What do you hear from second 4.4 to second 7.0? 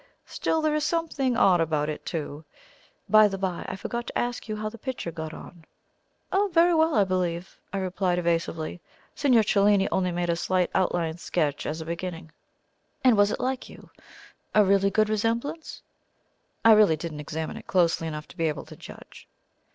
you how the picture got on?" "Oh, very well,